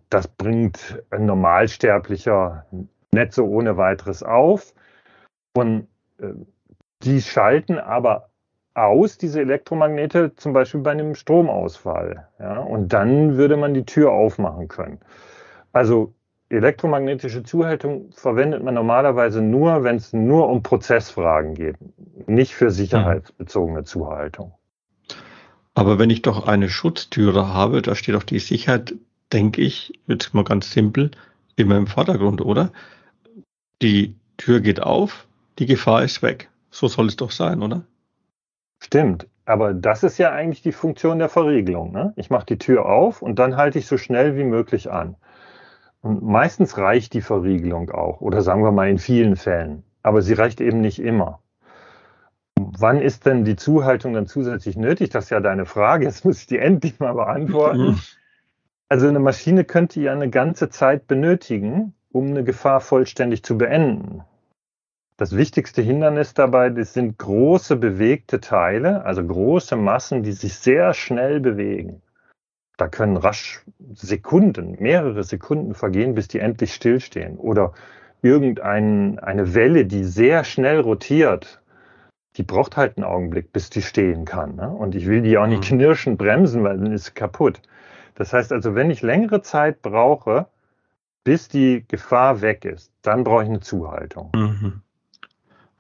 das 0.09 0.27
bringt 0.27 1.03
ein 1.11 1.27
Normalsterblicher 1.27 2.65
nicht 3.13 3.33
so 3.35 3.45
ohne 3.45 3.77
weiteres 3.77 4.23
auf. 4.23 4.73
Und 5.55 5.89
äh, 6.19 6.29
die 7.03 7.21
schalten 7.21 7.79
aber 7.79 8.31
aus, 8.75 9.19
diese 9.19 9.41
Elektromagnete, 9.41 10.35
zum 10.37 10.53
Beispiel 10.53 10.81
bei 10.81 10.93
einem 10.93 11.15
Stromausfall. 11.15 12.29
Ja, 12.39 12.61
und 12.61 12.93
dann 12.93 13.37
würde 13.37 13.57
man 13.57 13.75
die 13.75 13.85
Tür 13.85 14.13
aufmachen 14.13 14.69
können. 14.69 14.99
Also 15.73 16.15
elektromagnetische 16.49 17.43
Zuhaltung 17.43 18.11
verwendet 18.13 18.63
man 18.63 18.75
normalerweise 18.75 19.41
nur, 19.41 19.85
wenn 19.85 19.97
es 19.97 20.13
nur 20.13 20.49
um 20.49 20.63
Prozessfragen 20.63 21.55
geht, 21.55 21.77
nicht 22.27 22.55
für 22.55 22.71
sicherheitsbezogene 22.71 23.85
Zuhaltung. 23.85 24.53
Aber 25.75 25.99
wenn 25.99 26.11
ich 26.11 26.21
doch 26.23 26.47
eine 26.47 26.69
Schutztüre 26.69 27.55
habe, 27.55 27.81
da 27.81 27.95
steht 27.95 28.15
doch 28.15 28.23
die 28.23 28.39
Sicherheit, 28.39 28.95
denke 29.33 29.63
ich, 29.63 29.99
jetzt 30.07 30.35
mal 30.35 30.45
ganz 30.45 30.71
simpel, 30.71 31.11
immer 31.57 31.79
im 31.79 31.87
Vordergrund, 31.87 32.43
oder? 32.43 32.71
Die 33.81 34.15
Tür 34.37 34.61
geht 34.61 34.83
auf, 34.83 35.27
die 35.59 35.67
Gefahr 35.67 36.03
ist 36.03 36.23
weg. 36.23 36.51
So 36.71 36.89
soll 36.89 37.07
es 37.07 37.17
doch 37.17 37.31
sein, 37.31 37.63
oder? 37.63 37.85
Stimmt, 38.83 39.29
aber 39.45 39.75
das 39.75 40.03
ist 40.03 40.19
ja 40.19 40.33
eigentlich 40.33 40.61
die 40.61 40.73
Funktion 40.73 41.21
der 41.21 41.29
Verriegelung. 41.29 41.93
Ne? 41.93 42.13
Ich 42.17 42.31
mache 42.31 42.47
die 42.47 42.59
Tür 42.59 42.87
auf 42.87 43.23
und 43.23 43.39
dann 43.39 43.57
halte 43.57 43.79
ich 43.79 43.87
so 43.87 43.97
schnell 43.97 44.37
wie 44.37 44.43
möglich 44.43 44.91
an. 44.91 45.15
Und 46.01 46.25
meistens 46.25 46.77
reicht 46.79 47.13
die 47.13 47.21
Verriegelung 47.21 47.91
auch, 47.91 48.21
oder 48.21 48.43
sagen 48.43 48.65
wir 48.65 48.73
mal 48.73 48.89
in 48.89 48.99
vielen 48.99 49.37
Fällen, 49.37 49.85
aber 50.03 50.21
sie 50.21 50.33
reicht 50.33 50.61
eben 50.61 50.81
nicht 50.81 50.99
immer. 50.99 51.39
Wann 52.57 53.01
ist 53.01 53.25
denn 53.25 53.45
die 53.45 53.55
Zuhaltung 53.55 54.15
dann 54.15 54.27
zusätzlich 54.27 54.77
nötig? 54.77 55.11
Das 55.11 55.25
ist 55.25 55.31
ja 55.31 55.39
deine 55.39 55.65
Frage. 55.65 56.05
Jetzt 56.05 56.25
muss 56.25 56.41
ich 56.41 56.49
die 56.49 56.59
endlich 56.59 56.99
mal 56.99 57.15
beantworten. 57.15 57.83
Mhm. 57.83 58.01
Also 58.89 59.07
eine 59.07 59.21
Maschine 59.21 59.63
könnte 59.63 60.01
ja 60.01 60.13
eine 60.13 60.29
ganze 60.29 60.71
Zeit 60.71 61.07
benötigen, 61.07 61.95
um 62.11 62.27
eine 62.27 62.43
Gefahr 62.43 62.81
vollständig 62.81 63.45
zu 63.45 63.57
beenden. 63.57 64.25
Das 65.17 65.37
wichtigste 65.37 65.83
Hindernis 65.83 66.35
dabei 66.35 66.71
das 66.71 66.95
sind 66.95 67.19
große 67.19 67.77
bewegte 67.77 68.41
Teile, 68.41 69.05
also 69.05 69.25
große 69.25 69.77
Massen, 69.77 70.23
die 70.23 70.33
sich 70.33 70.55
sehr 70.55 70.95
schnell 70.95 71.41
bewegen. 71.41 72.03
Da 72.77 72.89
können 72.89 73.17
rasch 73.17 73.65
Sekunden, 73.95 74.77
mehrere 74.81 75.23
Sekunden 75.23 75.75
vergehen, 75.75 76.15
bis 76.15 76.29
die 76.29 76.39
endlich 76.39 76.75
stillstehen. 76.75 77.37
Oder 77.37 77.75
irgendeine 78.23 79.55
Welle, 79.55 79.85
die 79.85 80.05
sehr 80.05 80.45
schnell 80.45 80.81
rotiert, 80.81 81.61
die 82.37 82.43
braucht 82.43 82.77
halt 82.77 82.97
einen 82.97 83.05
Augenblick, 83.05 83.53
bis 83.53 83.69
die 83.69 83.83
stehen 83.83 84.25
kann. 84.25 84.57
Ne? 84.57 84.69
Und 84.69 84.95
ich 84.95 85.07
will 85.07 85.23
die 85.23 85.37
auch 85.37 85.47
nicht 85.47 85.71
mhm. 85.71 85.77
knirschen 85.77 86.17
bremsen, 86.17 86.65
weil 86.65 86.79
dann 86.79 86.93
ist 86.93 87.05
sie 87.05 87.13
kaputt. 87.13 87.61
Das 88.15 88.33
heißt 88.33 88.53
also, 88.53 88.75
wenn 88.75 88.91
ich 88.91 89.03
längere 89.03 89.43
Zeit 89.43 89.83
brauche, 89.83 90.47
bis 91.25 91.49
die 91.49 91.85
Gefahr 91.87 92.41
weg 92.41 92.65
ist, 92.65 92.91
dann 93.03 93.25
brauche 93.25 93.43
ich 93.43 93.49
eine 93.49 93.61
Zuhaltung. 93.61 94.31
Mhm. 94.35 94.81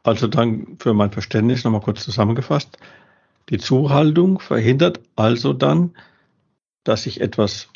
Also 0.02 0.26
dann 0.26 0.76
für 0.78 0.94
mein 0.94 1.12
Verständnis 1.12 1.64
nochmal 1.64 1.80
kurz 1.80 2.04
zusammengefasst. 2.04 2.78
Die 3.48 3.58
Zuhaltung 3.58 4.40
verhindert 4.40 5.00
also 5.16 5.52
dann, 5.52 5.94
dass 6.84 7.06
ich 7.06 7.20
etwas 7.20 7.68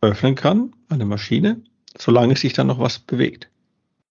öffnen 0.00 0.34
kann, 0.34 0.74
eine 0.88 1.04
Maschine, 1.04 1.62
solange 1.96 2.36
sich 2.36 2.52
dann 2.52 2.68
noch 2.68 2.78
was 2.78 2.98
bewegt. 2.98 3.50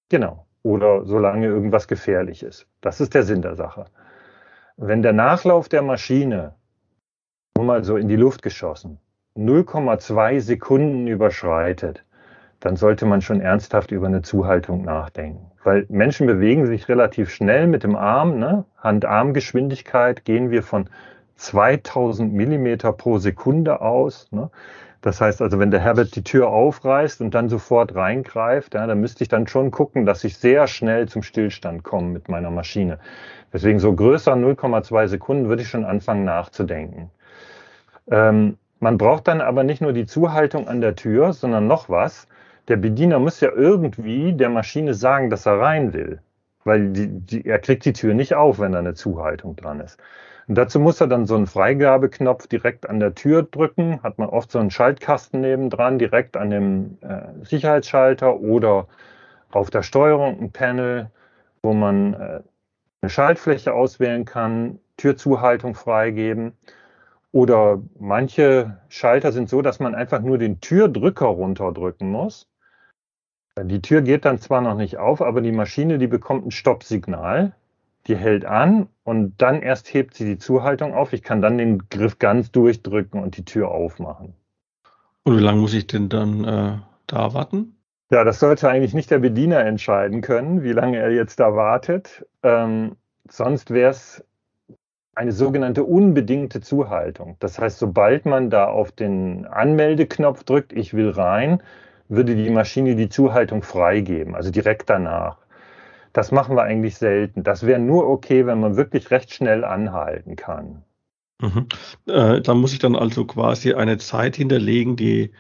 Genau. 0.09 0.45
Oder 0.63 1.05
solange 1.05 1.47
irgendwas 1.47 1.87
gefährlich 1.87 2.43
ist. 2.43 2.67
Das 2.81 3.01
ist 3.01 3.13
der 3.13 3.23
Sinn 3.23 3.41
der 3.41 3.55
Sache. 3.55 3.85
Wenn 4.77 5.01
der 5.01 5.13
Nachlauf 5.13 5.69
der 5.69 5.81
Maschine, 5.81 6.55
nur 7.55 7.65
mal 7.65 7.83
so 7.83 7.97
in 7.97 8.07
die 8.07 8.15
Luft 8.15 8.41
geschossen, 8.41 8.99
0,2 9.35 10.39
Sekunden 10.41 11.07
überschreitet, 11.07 12.03
dann 12.61 12.77
sollte 12.77 13.05
man 13.05 13.21
schon 13.21 13.41
ernsthaft 13.41 13.91
über 13.91 14.07
eine 14.07 14.21
Zuhaltung 14.21 14.83
nachdenken. 14.83 15.51
Weil 15.63 15.85
Menschen 15.89 16.27
bewegen 16.27 16.65
sich 16.65 16.87
relativ 16.87 17.29
schnell 17.29 17.67
mit 17.67 17.83
dem 17.83 17.95
Arm, 17.95 18.39
ne? 18.39 18.65
Hand-Arm-Geschwindigkeit 18.77 20.25
gehen 20.25 20.49
wir 20.49 20.63
von 20.63 20.89
2000 21.35 22.33
Millimeter 22.33 22.93
pro 22.93 23.17
Sekunde 23.17 23.81
aus. 23.81 24.27
Ne? 24.31 24.49
Das 25.01 25.19
heißt 25.19 25.41
also, 25.41 25.57
wenn 25.57 25.71
der 25.71 25.79
Herbert 25.79 26.15
die 26.15 26.23
Tür 26.23 26.49
aufreißt 26.49 27.21
und 27.21 27.33
dann 27.33 27.49
sofort 27.49 27.95
reingreift, 27.95 28.75
ja, 28.75 28.85
dann 28.85 29.01
müsste 29.01 29.23
ich 29.23 29.27
dann 29.27 29.47
schon 29.47 29.71
gucken, 29.71 30.05
dass 30.05 30.23
ich 30.23 30.37
sehr 30.37 30.67
schnell 30.67 31.07
zum 31.07 31.23
Stillstand 31.23 31.83
komme 31.83 32.09
mit 32.09 32.29
meiner 32.29 32.51
Maschine. 32.51 32.99
Deswegen 33.51 33.79
so 33.79 33.93
größer 33.93 34.33
0,2 34.33 35.07
Sekunden 35.07 35.49
würde 35.49 35.63
ich 35.63 35.69
schon 35.69 35.85
anfangen 35.85 36.23
nachzudenken. 36.23 37.09
Ähm, 38.09 38.57
man 38.79 38.97
braucht 38.97 39.27
dann 39.27 39.41
aber 39.41 39.63
nicht 39.63 39.81
nur 39.81 39.93
die 39.93 40.05
Zuhaltung 40.05 40.67
an 40.67 40.81
der 40.81 40.95
Tür, 40.95 41.33
sondern 41.33 41.67
noch 41.67 41.89
was. 41.89 42.27
Der 42.67 42.77
Bediener 42.77 43.19
muss 43.19 43.39
ja 43.41 43.51
irgendwie 43.51 44.33
der 44.33 44.49
Maschine 44.49 44.93
sagen, 44.93 45.29
dass 45.29 45.45
er 45.45 45.59
rein 45.59 45.93
will. 45.93 46.21
Weil 46.63 46.89
die, 46.89 47.07
die, 47.07 47.45
er 47.45 47.59
kriegt 47.59 47.85
die 47.85 47.93
Tür 47.93 48.13
nicht 48.13 48.35
auf, 48.35 48.59
wenn 48.59 48.73
da 48.73 48.79
eine 48.79 48.93
Zuhaltung 48.93 49.55
dran 49.55 49.79
ist. 49.79 49.99
Und 50.47 50.55
dazu 50.55 50.79
muss 50.79 51.01
er 51.01 51.07
dann 51.07 51.25
so 51.25 51.35
einen 51.35 51.47
Freigabeknopf 51.47 52.47
direkt 52.47 52.89
an 52.89 52.99
der 52.99 53.15
Tür 53.15 53.43
drücken. 53.43 54.01
Hat 54.03 54.17
man 54.17 54.29
oft 54.29 54.51
so 54.51 54.59
einen 54.59 54.71
Schaltkasten 54.71 55.41
nebendran, 55.41 55.97
direkt 55.97 56.37
an 56.37 56.49
dem 56.49 56.97
äh, 57.01 57.45
Sicherheitsschalter 57.45 58.39
oder 58.39 58.87
auf 59.51 59.69
der 59.69 59.83
Steuerung 59.83 60.39
ein 60.39 60.51
Panel, 60.51 61.09
wo 61.63 61.73
man 61.73 62.13
äh, 62.13 62.41
eine 63.01 63.09
Schaltfläche 63.09 63.73
auswählen 63.73 64.25
kann, 64.25 64.79
Türzuhaltung 64.97 65.73
freigeben. 65.73 66.53
Oder 67.31 67.81
manche 67.97 68.77
Schalter 68.89 69.31
sind 69.31 69.49
so, 69.49 69.61
dass 69.61 69.79
man 69.79 69.95
einfach 69.95 70.21
nur 70.21 70.37
den 70.37 70.59
Türdrücker 70.59 71.27
runterdrücken 71.27 72.09
muss. 72.11 72.50
Die 73.59 73.81
Tür 73.81 74.01
geht 74.01 74.25
dann 74.25 74.39
zwar 74.39 74.61
noch 74.61 74.75
nicht 74.75 74.97
auf, 74.97 75.21
aber 75.21 75.41
die 75.41 75.51
Maschine, 75.51 75.97
die 75.97 76.07
bekommt 76.07 76.45
ein 76.45 76.51
Stoppsignal 76.51 77.53
die 78.07 78.15
hält 78.15 78.45
an 78.45 78.87
und 79.03 79.35
dann 79.41 79.61
erst 79.61 79.93
hebt 79.93 80.15
sie 80.15 80.25
die 80.25 80.37
Zuhaltung 80.37 80.93
auf. 80.93 81.13
Ich 81.13 81.23
kann 81.23 81.41
dann 81.41 81.57
den 81.57 81.89
Griff 81.89 82.19
ganz 82.19 82.51
durchdrücken 82.51 83.21
und 83.21 83.37
die 83.37 83.45
Tür 83.45 83.69
aufmachen. 83.69 84.33
Und 85.23 85.37
wie 85.37 85.41
lange 85.41 85.61
muss 85.61 85.73
ich 85.73 85.87
denn 85.87 86.09
dann 86.09 86.43
äh, 86.43 86.77
da 87.07 87.33
warten? 87.33 87.75
Ja, 88.09 88.23
das 88.23 88.39
sollte 88.39 88.69
eigentlich 88.69 88.93
nicht 88.93 89.11
der 89.11 89.19
Bediener 89.19 89.59
entscheiden 89.59 90.21
können, 90.21 90.63
wie 90.63 90.73
lange 90.73 90.97
er 90.97 91.11
jetzt 91.11 91.39
da 91.39 91.55
wartet. 91.55 92.25
Ähm, 92.43 92.97
sonst 93.29 93.69
wäre 93.69 93.91
es 93.91 94.23
eine 95.13 95.31
sogenannte 95.31 95.83
unbedingte 95.83 96.61
Zuhaltung. 96.61 97.35
Das 97.39 97.59
heißt, 97.59 97.77
sobald 97.77 98.25
man 98.25 98.49
da 98.49 98.65
auf 98.65 98.91
den 98.91 99.45
Anmeldeknopf 99.45 100.43
drückt, 100.43 100.73
ich 100.73 100.93
will 100.93 101.09
rein, 101.09 101.61
würde 102.11 102.35
die 102.35 102.49
Maschine 102.49 102.95
die 102.95 103.09
Zuhaltung 103.09 103.63
freigeben, 103.63 104.35
also 104.35 104.51
direkt 104.51 104.89
danach. 104.89 105.37
Das 106.13 106.31
machen 106.31 106.57
wir 106.57 106.63
eigentlich 106.63 106.97
selten. 106.97 107.43
Das 107.43 107.65
wäre 107.65 107.79
nur 107.79 108.07
okay, 108.07 108.45
wenn 108.45 108.59
man 108.59 108.75
wirklich 108.75 109.11
recht 109.11 109.33
schnell 109.33 109.63
anhalten 109.63 110.35
kann. 110.35 110.83
Mhm. 111.41 111.67
Äh, 112.07 112.41
da 112.41 112.53
muss 112.53 112.73
ich 112.73 112.79
dann 112.79 112.95
also 112.97 113.25
quasi 113.25 113.73
eine 113.73 113.97
Zeit 113.97 114.35
hinterlegen, 114.35 114.97
die 114.97 115.31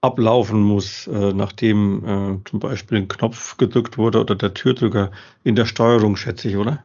ablaufen 0.00 0.62
muss, 0.62 1.06
äh, 1.08 1.32
nachdem 1.34 2.04
äh, 2.04 2.48
zum 2.48 2.58
Beispiel 2.58 2.98
ein 2.98 3.08
Knopf 3.08 3.58
gedrückt 3.58 3.98
wurde 3.98 4.20
oder 4.20 4.34
der 4.34 4.54
Türdrücker 4.54 5.10
in 5.44 5.56
der 5.56 5.66
Steuerung, 5.66 6.16
schätze 6.16 6.48
ich, 6.48 6.56
oder? 6.56 6.84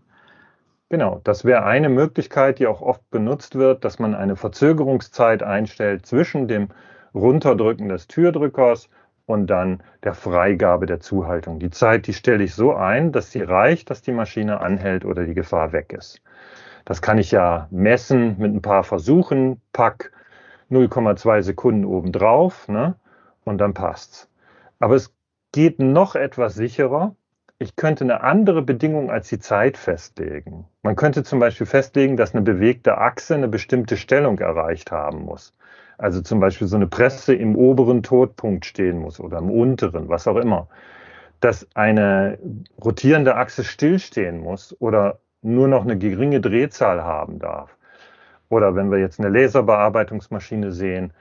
Genau, 0.89 1.22
das 1.24 1.46
wäre 1.46 1.63
eine 1.63 1.89
Möglichkeit, 1.89 2.60
die 2.60 2.68
auch 2.68 2.82
oft 2.82 3.10
benutzt 3.10 3.56
wird, 3.56 3.86
dass 3.86 4.00
man 4.00 4.13
eine 4.15 4.36
Verzögerungszeit 4.36 5.42
einstellt 5.42 6.06
zwischen 6.06 6.48
dem 6.48 6.68
Runterdrücken 7.15 7.89
des 7.89 8.08
Türdrückers 8.08 8.89
und 9.25 9.48
dann 9.48 9.82
der 10.03 10.13
Freigabe 10.13 10.86
der 10.86 11.00
Zuhaltung. 11.00 11.60
Die 11.60 11.70
Zeit, 11.70 12.08
die 12.08 12.13
stelle 12.13 12.44
ich 12.44 12.53
so 12.53 12.75
ein, 12.75 13.12
dass 13.12 13.32
sie 13.32 13.42
reicht, 13.42 13.89
dass 13.89 14.01
die 14.01 14.12
Maschine 14.12 14.60
anhält 14.60 15.06
oder 15.06 15.25
die 15.25 15.34
Gefahr 15.34 15.72
weg 15.72 15.94
ist. 15.94 16.22
Das 16.86 17.01
kann 17.01 17.18
ich 17.18 17.32
ja 17.32 17.68
messen 17.72 18.36
mit 18.38 18.53
ein 18.53 18.62
paar 18.62 18.84
Versuchen, 18.84 19.62
pack 19.72 20.12
0,2 20.70 21.42
Sekunden 21.42 21.86
obendrauf 21.86 22.68
ne, 22.68 22.96
und 23.46 23.60
dann 23.60 23.74
passt's. 23.74 24.30
Aber 24.80 24.96
es 24.96 25.13
geht 25.53 25.80
noch 25.80 26.15
etwas 26.15 26.56
sicherer. 26.56 27.15
Ich 27.60 27.77
könnte 27.77 28.03
eine 28.03 28.22
andere 28.22 28.62
Bedingung 28.62 29.10
als 29.10 29.30
die 29.30 29.39
Zeit 29.39 29.77
festlegen. 29.77 30.65
Man 30.82 30.98
könnte 30.98 31.24
zum 31.24 31.39
Beispiel 31.39 31.68
festlegen, 31.68 32.18
dass 32.18 32.34
eine 32.34 32.42
bewegte 32.42 32.98
Achse 32.98 33.36
eine 33.36 33.48
bestimmte 33.48 33.96
Stellung 33.96 34.39
erreicht 34.39 34.92
haben 34.92 35.24
muss. 35.24 35.53
Also 35.97 36.21
zum 36.21 36.39
Beispiel 36.39 36.67
so 36.67 36.75
eine 36.75 36.88
Presse 36.88 37.33
im 37.33 37.55
oberen 37.55 38.03
Todpunkt 38.03 38.65
stehen 38.65 39.00
muss 39.00 39.19
oder 39.19 39.38
im 39.38 39.50
unteren, 39.50 40.09
was 40.09 40.27
auch 40.27 40.38
immer. 40.38 40.67
Dass 41.39 41.67
eine 41.75 42.39
rotierende 42.83 43.35
Achse 43.35 43.63
stillstehen 43.63 44.39
muss 44.39 44.75
oder 44.79 45.19
nur 45.41 45.67
noch 45.67 45.83
eine 45.83 45.97
geringe 45.97 46.41
Drehzahl 46.41 47.03
haben 47.03 47.39
darf. 47.39 47.77
Oder 48.50 48.75
wenn 48.75 48.91
wir 48.91 49.00
jetzt 49.00 49.19
eine 49.19 49.29
Laserbearbeitungsmaschine 49.29 50.71
sehen, 50.71 51.12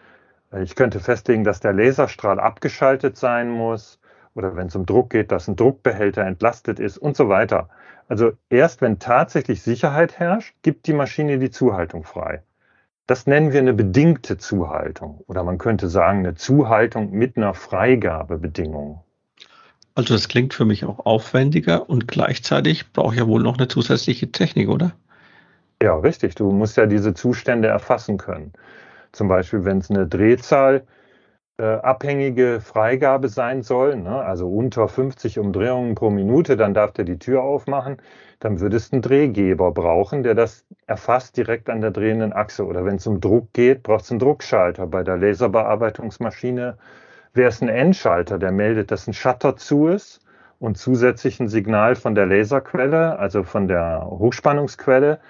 äh, 0.52 0.62
ich 0.62 0.76
könnte 0.76 1.00
festlegen, 1.00 1.45
dass 1.45 1.61
der 1.61 1.73
Laserstrahl 1.73 2.38
abgeschaltet 2.38 3.17
sein 3.17 3.50
muss 3.50 3.99
oder 4.35 4.57
wenn 4.57 4.69
es 4.69 4.76
um 4.76 4.87
Druck 4.87 5.11
geht, 5.11 5.33
dass 5.33 5.49
ein 5.49 5.57
Druckbehälter 5.57 6.25
entlastet 6.25 6.79
ist 6.79 6.99
und 6.99 7.17
so 7.17 7.29
weiter. 7.29 7.69
Also 8.09 8.33
erst 8.50 8.81
wenn 8.81 8.99
tatsächlich 8.99 9.62
Sicherheit 9.62 10.19
herrscht, 10.19 10.55
gibt 10.62 10.87
die 10.87 10.93
Maschine 10.93 11.38
die 11.38 11.50
Zuhaltung 11.50 12.05
frei. 12.05 12.43
Das 13.12 13.26
nennen 13.26 13.52
wir 13.52 13.61
eine 13.61 13.75
bedingte 13.75 14.38
Zuhaltung 14.38 15.23
oder 15.26 15.45
man 15.45 15.59
könnte 15.59 15.90
sagen 15.90 16.21
eine 16.21 16.35
Zuhaltung 16.35 17.11
mit 17.11 17.37
einer 17.37 17.52
Freigabebedingung. 17.52 19.02
Also 19.95 20.14
das 20.14 20.28
klingt 20.28 20.54
für 20.54 20.64
mich 20.64 20.87
auch 20.87 21.04
aufwendiger 21.04 21.90
und 21.90 22.09
gleichzeitig 22.09 22.90
brauche 22.95 23.12
ich 23.12 23.21
ja 23.21 23.26
wohl 23.26 23.42
noch 23.42 23.59
eine 23.59 23.69
zusätzliche 23.69 24.33
Technik, 24.33 24.71
oder? 24.71 24.92
Ja, 25.83 25.95
richtig. 25.95 26.37
Du 26.37 26.52
musst 26.52 26.78
ja 26.78 26.87
diese 26.87 27.12
Zustände 27.12 27.69
erfassen 27.69 28.16
können. 28.16 28.54
Zum 29.12 29.28
Beispiel, 29.28 29.66
wenn 29.66 29.76
es 29.76 29.90
eine 29.90 30.07
Drehzahl 30.07 30.87
äh, 31.62 31.76
abhängige 31.76 32.61
Freigabe 32.61 33.28
sein 33.28 33.62
soll, 33.62 33.95
ne? 33.95 34.16
also 34.16 34.49
unter 34.49 34.88
50 34.88 35.38
Umdrehungen 35.38 35.95
pro 35.95 36.11
Minute, 36.11 36.57
dann 36.57 36.75
darf 36.75 36.90
der 36.90 37.04
die 37.04 37.21
Tür 37.21 37.45
aufmachen, 37.45 37.99
dann 38.40 38.59
würdest 38.59 38.90
du 38.90 38.97
einen 38.97 39.02
Drehgeber 39.02 39.71
brauchen, 39.71 40.25
der 40.25 40.35
das 40.35 40.66
erfasst 40.88 41.37
direkt 41.37 41.71
an 41.71 41.81
der 41.81 41.92
drehenden 41.92 42.33
Achse. 42.33 42.66
Oder 42.66 42.85
wenn 42.85 42.97
es 42.97 43.07
um 43.07 43.21
Druck 43.21 43.52
geht, 43.52 43.85
brauchst 43.85 44.11
du 44.11 44.14
einen 44.14 44.19
Druckschalter. 44.19 44.88
Bei 44.88 45.04
der 45.04 45.16
Laserbearbeitungsmaschine 45.19 46.78
wäre 47.33 47.49
es 47.49 47.62
ein 47.62 47.69
Endschalter, 47.69 48.40
der 48.40 48.50
meldet, 48.50 48.90
dass 48.90 49.07
ein 49.07 49.14
Shutter 49.14 49.57
zu 49.57 49.87
ist 49.87 50.21
und 50.59 50.78
zusätzlich 50.78 51.38
ein 51.38 51.47
Signal 51.47 51.95
von 51.95 52.16
der 52.16 52.26
Laserquelle, 52.26 53.21
also 53.21 53.45
von 53.45 53.69
der 53.69 54.04
Hochspannungsquelle, 54.11 55.21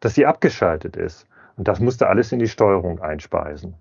dass 0.00 0.14
sie 0.14 0.26
abgeschaltet 0.26 0.96
ist. 0.96 1.28
Und 1.56 1.68
das 1.68 1.78
musste 1.78 2.08
alles 2.08 2.32
in 2.32 2.40
die 2.40 2.48
Steuerung 2.48 3.00
einspeisen. 3.00 3.76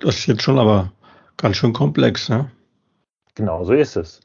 Das 0.00 0.16
ist 0.16 0.26
jetzt 0.26 0.42
schon 0.42 0.58
aber 0.58 0.92
ganz 1.36 1.56
schön 1.56 1.72
komplex, 1.74 2.28
ne? 2.30 2.50
Genau 3.34 3.64
so 3.64 3.74
ist 3.74 3.96
es. 3.96 4.20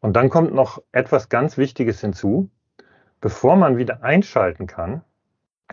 Und 0.00 0.14
dann 0.14 0.28
kommt 0.28 0.52
noch 0.52 0.82
etwas 0.92 1.28
ganz 1.28 1.56
Wichtiges 1.56 2.00
hinzu. 2.00 2.50
Bevor 3.20 3.56
man 3.56 3.76
wieder 3.76 4.02
einschalten 4.02 4.66
kann, 4.66 5.02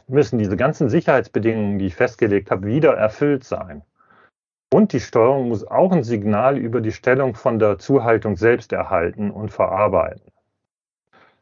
müssen 0.07 0.39
diese 0.39 0.57
ganzen 0.57 0.89
Sicherheitsbedingungen, 0.89 1.79
die 1.79 1.87
ich 1.87 1.95
festgelegt 1.95 2.51
habe, 2.51 2.67
wieder 2.67 2.93
erfüllt 2.93 3.43
sein. 3.43 3.83
Und 4.71 4.93
die 4.93 4.99
Steuerung 4.99 5.49
muss 5.49 5.65
auch 5.65 5.91
ein 5.91 6.03
Signal 6.03 6.57
über 6.57 6.81
die 6.81 6.91
Stellung 6.91 7.35
von 7.35 7.59
der 7.59 7.77
Zuhaltung 7.77 8.35
selbst 8.35 8.73
erhalten 8.73 9.31
und 9.31 9.51
verarbeiten. 9.51 10.31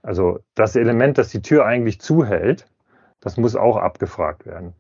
Also 0.02 0.40
das 0.56 0.76
Element, 0.76 1.18
das 1.18 1.30
die 1.30 1.42
Tür 1.42 1.66
eigentlich 1.66 2.00
zuhält, 2.02 2.68
das 3.22 3.38
muss 3.38 3.56
auch 3.56 3.78
abgefragt 3.78 4.46
werden. 4.46 4.74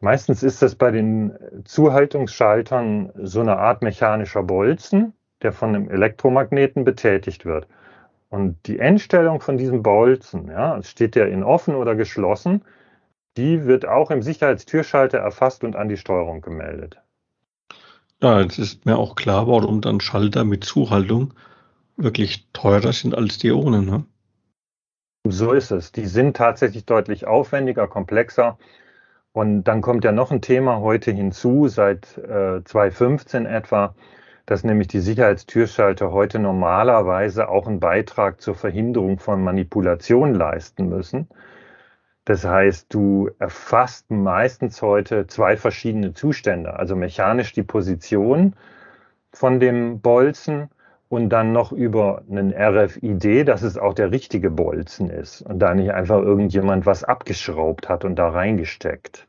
Meistens 0.00 0.42
ist 0.42 0.62
das 0.62 0.74
bei 0.74 0.90
den 0.90 1.32
Zuhaltungsschaltern 1.64 3.12
so 3.22 3.40
eine 3.40 3.58
Art 3.58 3.82
mechanischer 3.82 4.42
Bolzen, 4.42 5.12
der 5.42 5.52
von 5.52 5.74
einem 5.74 5.90
Elektromagneten 5.90 6.84
betätigt 6.84 7.44
wird. 7.44 7.68
Und 8.30 8.56
die 8.66 8.78
Endstellung 8.78 9.40
von 9.40 9.58
diesem 9.58 9.82
Bolzen, 9.82 10.48
ja, 10.48 10.82
steht 10.82 11.16
der 11.16 11.28
in 11.28 11.42
offen 11.42 11.74
oder 11.74 11.96
geschlossen, 11.96 12.62
die 13.36 13.66
wird 13.66 13.86
auch 13.86 14.10
im 14.10 14.22
Sicherheitstürschalter 14.22 15.18
erfasst 15.18 15.64
und 15.64 15.76
an 15.76 15.88
die 15.88 15.96
Steuerung 15.96 16.40
gemeldet. 16.40 16.98
Ja, 18.22 18.40
jetzt 18.40 18.58
ist 18.58 18.86
mir 18.86 18.96
auch 18.96 19.16
klar, 19.16 19.46
warum 19.46 19.80
dann 19.80 20.00
Schalter 20.00 20.44
mit 20.44 20.64
Zuhaltung 20.64 21.34
wirklich 21.96 22.46
teurer 22.52 22.92
sind 22.92 23.14
als 23.14 23.38
die 23.38 23.52
ohne. 23.52 23.82
Ne? 23.82 24.04
So 25.24 25.52
ist 25.52 25.70
es. 25.70 25.92
Die 25.92 26.06
sind 26.06 26.36
tatsächlich 26.36 26.86
deutlich 26.86 27.26
aufwendiger, 27.26 27.86
komplexer. 27.86 28.58
Und 29.32 29.64
dann 29.64 29.80
kommt 29.80 30.04
ja 30.04 30.12
noch 30.12 30.32
ein 30.32 30.42
Thema 30.42 30.80
heute 30.80 31.12
hinzu, 31.12 31.68
seit 31.68 32.18
äh, 32.18 32.62
2015 32.64 33.46
etwa, 33.46 33.94
dass 34.46 34.64
nämlich 34.64 34.88
die 34.88 34.98
Sicherheitstürschalter 35.00 36.10
heute 36.10 36.40
normalerweise 36.40 37.48
auch 37.48 37.68
einen 37.68 37.78
Beitrag 37.78 38.40
zur 38.40 38.56
Verhinderung 38.56 39.18
von 39.20 39.42
Manipulation 39.44 40.34
leisten 40.34 40.88
müssen. 40.88 41.28
Das 42.24 42.44
heißt, 42.44 42.92
du 42.92 43.30
erfasst 43.38 44.10
meistens 44.10 44.82
heute 44.82 45.26
zwei 45.26 45.56
verschiedene 45.56 46.12
Zustände, 46.12 46.74
also 46.74 46.96
mechanisch 46.96 47.52
die 47.52 47.62
Position 47.62 48.54
von 49.32 49.60
dem 49.60 50.00
Bolzen 50.00 50.68
und 51.10 51.28
dann 51.30 51.52
noch 51.52 51.72
über 51.72 52.22
einen 52.30 52.54
RFID, 52.54 53.48
dass 53.48 53.62
es 53.62 53.76
auch 53.76 53.94
der 53.94 54.12
richtige 54.12 54.48
Bolzen 54.48 55.10
ist 55.10 55.42
und 55.42 55.58
da 55.58 55.74
nicht 55.74 55.92
einfach 55.92 56.22
irgendjemand 56.22 56.86
was 56.86 57.02
abgeschraubt 57.02 57.88
hat 57.88 58.04
und 58.04 58.14
da 58.14 58.28
reingesteckt. 58.28 59.26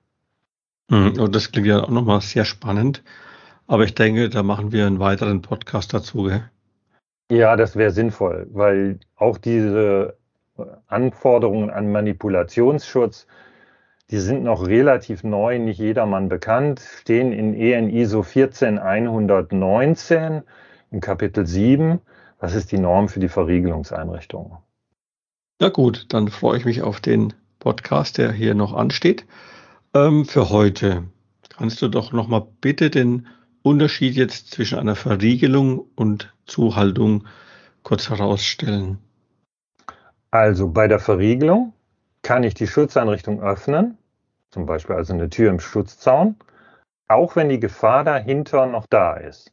Mhm, 0.90 1.20
und 1.20 1.36
das 1.36 1.52
klingt 1.52 1.66
ja 1.66 1.82
auch 1.82 1.90
nochmal 1.90 2.22
sehr 2.22 2.46
spannend. 2.46 3.04
Aber 3.66 3.84
ich 3.84 3.96
denke, 3.96 4.30
da 4.30 4.44
machen 4.44 4.72
wir 4.72 4.86
einen 4.86 5.00
weiteren 5.00 5.42
Podcast 5.42 5.92
dazu. 5.92 6.26
Gell? 6.26 6.44
Ja, 7.32 7.56
das 7.56 7.76
wäre 7.76 7.90
sinnvoll, 7.90 8.46
weil 8.52 9.00
auch 9.16 9.40
diese 9.40 10.18
Anforderungen 10.86 11.72
an 11.72 11.92
Manipulationsschutz, 11.92 13.26
die 14.12 14.20
sind 14.20 14.44
noch 14.44 14.68
relativ 14.68 15.24
neu, 15.24 15.58
nicht 15.58 15.80
jedermann 15.80 16.30
bekannt, 16.30 16.80
stehen 16.80 17.32
in 17.32 17.56
EN 17.56 17.90
ISO 17.90 18.22
14119 18.22 20.44
im 20.92 21.00
Kapitel 21.00 21.48
7. 21.48 22.00
Was 22.40 22.54
ist 22.54 22.72
die 22.72 22.80
Norm 22.80 23.10
für 23.10 23.20
die 23.20 23.30
Verriegelungseinrichtungen? 23.30 24.58
Ja 25.62 25.70
gut, 25.70 26.06
dann 26.10 26.28
freue 26.28 26.58
ich 26.58 26.66
mich 26.66 26.82
auf 26.82 27.00
den 27.00 27.34
Podcast, 27.60 28.18
der 28.18 28.32
hier 28.32 28.56
noch 28.56 28.74
ansteht. 28.74 29.26
Ähm, 29.94 30.26
für 30.26 30.50
heute 30.50 31.04
kannst 31.50 31.82
du 31.82 31.88
doch 31.88 32.12
noch 32.12 32.28
mal 32.28 32.48
bitte 32.62 32.90
den 32.90 33.28
Unterschied 33.62 34.16
jetzt 34.16 34.52
zwischen 34.52 34.80
einer 34.80 34.96
Verriegelung 34.96 35.86
und 35.96 36.34
Zuhaltung 36.46 37.28
kurz 37.84 38.10
herausstellen. 38.10 38.98
Also 40.32 40.70
bei 40.70 40.88
der 40.88 41.00
Verriegelung 41.00 41.74
kann 42.24 42.44
ich 42.44 42.54
die 42.54 42.68
Schutzeinrichtung 42.68 43.42
öffnen, 43.42 43.98
zum 44.50 44.66
Beispiel 44.66 44.96
also 44.96 45.14
eine 45.14 45.30
Tür 45.30 45.50
im 45.50 45.60
Schutzzaun, 45.60 46.38
auch 47.08 47.36
wenn 47.36 47.50
die 47.50 47.60
Gefahr 47.60 48.04
dahinter 48.04 48.66
noch 48.66 48.86
da 48.90 49.16
ist. 49.16 49.52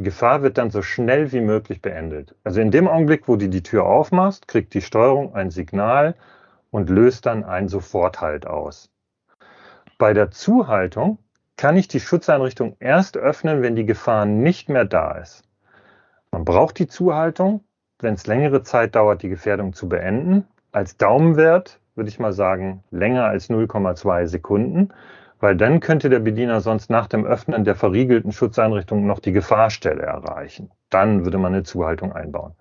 Die 0.00 0.04
Gefahr 0.04 0.40
wird 0.40 0.56
dann 0.56 0.70
so 0.70 0.80
schnell 0.80 1.30
wie 1.30 1.42
möglich 1.42 1.82
beendet. 1.82 2.34
Also 2.42 2.62
in 2.62 2.70
dem 2.70 2.88
Augenblick, 2.88 3.28
wo 3.28 3.36
du 3.36 3.50
die 3.50 3.62
Tür 3.62 3.84
aufmachst, 3.84 4.48
kriegt 4.48 4.72
die 4.72 4.80
Steuerung 4.80 5.34
ein 5.34 5.50
Signal 5.50 6.14
und 6.70 6.88
löst 6.88 7.26
dann 7.26 7.44
einen 7.44 7.68
Soforthalt 7.68 8.46
aus. 8.46 8.90
Bei 9.98 10.14
der 10.14 10.30
Zuhaltung 10.30 11.18
kann 11.58 11.76
ich 11.76 11.86
die 11.86 12.00
Schutzeinrichtung 12.00 12.76
erst 12.80 13.18
öffnen, 13.18 13.60
wenn 13.60 13.76
die 13.76 13.84
Gefahr 13.84 14.24
nicht 14.24 14.70
mehr 14.70 14.86
da 14.86 15.18
ist. 15.18 15.42
Man 16.30 16.46
braucht 16.46 16.78
die 16.78 16.88
Zuhaltung, 16.88 17.62
wenn 17.98 18.14
es 18.14 18.26
längere 18.26 18.62
Zeit 18.62 18.94
dauert, 18.94 19.22
die 19.22 19.28
Gefährdung 19.28 19.74
zu 19.74 19.86
beenden. 19.86 20.46
Als 20.72 20.96
Daumenwert 20.96 21.78
würde 21.94 22.08
ich 22.08 22.18
mal 22.18 22.32
sagen, 22.32 22.82
länger 22.90 23.26
als 23.26 23.50
0,2 23.50 24.28
Sekunden 24.28 24.94
weil 25.40 25.56
dann 25.56 25.80
könnte 25.80 26.10
der 26.10 26.20
Bediener 26.20 26.60
sonst 26.60 26.90
nach 26.90 27.06
dem 27.06 27.24
Öffnen 27.24 27.64
der 27.64 27.74
verriegelten 27.74 28.30
Schutzeinrichtung 28.30 29.06
noch 29.06 29.18
die 29.18 29.32
Gefahrstelle 29.32 30.02
erreichen. 30.02 30.70
Dann 30.90 31.24
würde 31.24 31.38
man 31.38 31.54
eine 31.54 31.62
Zuhaltung 31.62 32.12
einbauen. 32.12 32.54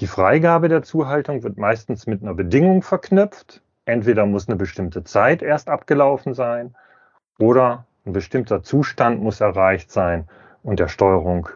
Die 0.00 0.08
Freigabe 0.08 0.68
der 0.68 0.82
Zuhaltung 0.82 1.42
wird 1.42 1.56
meistens 1.56 2.06
mit 2.06 2.22
einer 2.22 2.34
Bedingung 2.34 2.82
verknüpft. 2.82 3.62
Entweder 3.86 4.26
muss 4.26 4.48
eine 4.48 4.56
bestimmte 4.56 5.04
Zeit 5.04 5.42
erst 5.42 5.68
abgelaufen 5.68 6.34
sein 6.34 6.74
oder 7.38 7.86
ein 8.04 8.12
bestimmter 8.12 8.62
Zustand 8.62 9.22
muss 9.22 9.40
erreicht 9.40 9.90
sein 9.90 10.28
und 10.62 10.80
der 10.80 10.88
Steuerung 10.88 11.48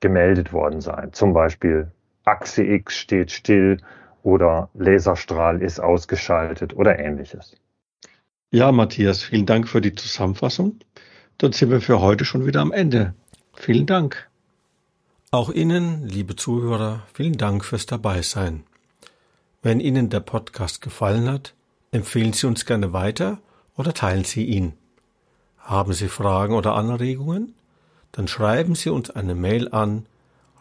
gemeldet 0.00 0.52
worden 0.52 0.80
sein. 0.80 1.12
Zum 1.12 1.32
Beispiel 1.32 1.90
Achse 2.24 2.62
X 2.62 2.96
steht 2.96 3.30
still 3.30 3.78
oder 4.22 4.68
Laserstrahl 4.74 5.62
ist 5.62 5.80
ausgeschaltet 5.80 6.76
oder 6.76 6.98
ähnliches. 6.98 7.56
Ja, 8.54 8.70
Matthias, 8.70 9.22
vielen 9.22 9.46
Dank 9.46 9.66
für 9.66 9.80
die 9.80 9.94
Zusammenfassung. 9.94 10.78
Dann 11.38 11.52
sind 11.52 11.70
wir 11.70 11.80
für 11.80 12.02
heute 12.02 12.26
schon 12.26 12.44
wieder 12.44 12.60
am 12.60 12.70
Ende. 12.70 13.14
Vielen 13.54 13.86
Dank. 13.86 14.28
Auch 15.30 15.48
Ihnen, 15.48 16.06
liebe 16.06 16.36
Zuhörer, 16.36 17.06
vielen 17.14 17.38
Dank 17.38 17.64
fürs 17.64 17.86
Dabeisein. 17.86 18.64
Wenn 19.62 19.80
Ihnen 19.80 20.10
der 20.10 20.20
Podcast 20.20 20.82
gefallen 20.82 21.30
hat, 21.30 21.54
empfehlen 21.92 22.34
Sie 22.34 22.46
uns 22.46 22.66
gerne 22.66 22.92
weiter 22.92 23.38
oder 23.74 23.94
teilen 23.94 24.24
Sie 24.24 24.44
ihn. 24.44 24.74
Haben 25.56 25.94
Sie 25.94 26.08
Fragen 26.08 26.54
oder 26.54 26.74
Anregungen? 26.74 27.54
Dann 28.12 28.28
schreiben 28.28 28.74
Sie 28.74 28.90
uns 28.90 29.08
eine 29.08 29.34
Mail 29.34 29.72
an 29.72 30.04